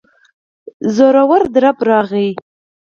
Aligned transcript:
زورور 0.95 1.43
درب 1.53 1.77
راغی. 1.87 2.29